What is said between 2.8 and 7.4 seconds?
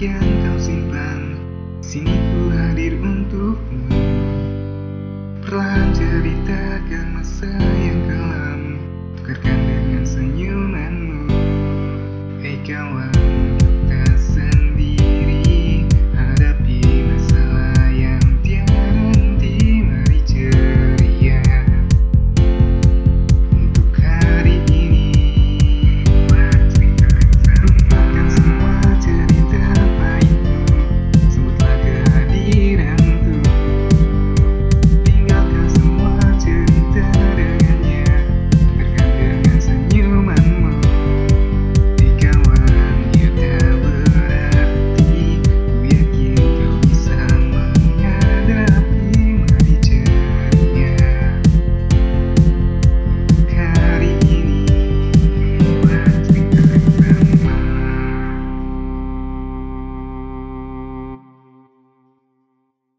untukmu. Perlahan ceritakan